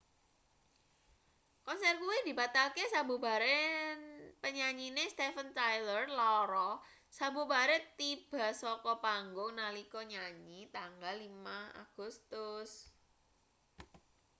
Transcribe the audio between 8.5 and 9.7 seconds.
saka panggung